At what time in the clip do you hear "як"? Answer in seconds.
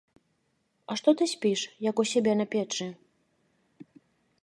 1.89-1.95